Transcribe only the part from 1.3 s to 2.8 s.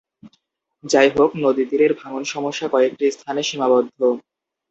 নদী তীরের ভাঙ্গন সমস্যা